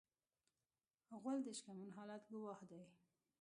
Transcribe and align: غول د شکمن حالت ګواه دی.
غول 1.21 1.39
د 1.45 1.47
شکمن 1.57 1.89
حالت 1.97 2.23
ګواه 2.31 2.59
دی. 2.69 2.81